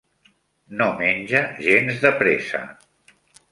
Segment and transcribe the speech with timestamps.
[0.79, 2.65] No menja gens de pressa.